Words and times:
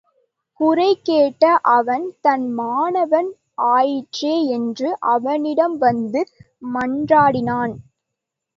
குறை 0.59 1.01
கேட்ட 1.01 1.43
அவன் 1.71 2.07
தன் 2.21 2.47
மாணவன் 2.53 3.29
ஆயிற்றே 3.71 4.45
என்று 4.49 4.89
அவனிடம் 5.11 5.77
வந்து 5.77 6.23
மன்றாடினான். 6.73 7.75